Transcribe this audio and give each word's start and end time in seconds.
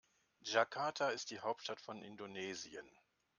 Jakarta 0.43 1.09
ist 1.09 1.29
die 1.29 1.41
Hauptstadt 1.41 1.79
von 1.79 2.01
Indonesien. 2.01 2.89